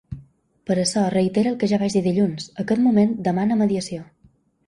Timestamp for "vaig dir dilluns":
1.83-2.49